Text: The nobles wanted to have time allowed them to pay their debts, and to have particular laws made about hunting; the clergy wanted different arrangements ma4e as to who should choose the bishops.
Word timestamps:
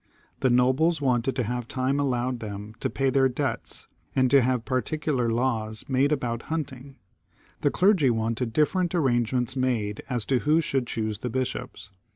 The 0.39 0.49
nobles 0.49 0.99
wanted 0.99 1.35
to 1.35 1.43
have 1.43 1.67
time 1.67 1.99
allowed 1.99 2.39
them 2.39 2.73
to 2.79 2.89
pay 2.89 3.11
their 3.11 3.29
debts, 3.29 3.87
and 4.15 4.31
to 4.31 4.41
have 4.41 4.65
particular 4.65 5.29
laws 5.29 5.85
made 5.87 6.11
about 6.11 6.41
hunting; 6.49 6.95
the 7.59 7.69
clergy 7.69 8.09
wanted 8.09 8.51
different 8.51 8.95
arrangements 8.95 9.53
ma4e 9.53 9.99
as 10.09 10.25
to 10.25 10.39
who 10.39 10.59
should 10.59 10.87
choose 10.87 11.19
the 11.19 11.29
bishops. 11.29 11.91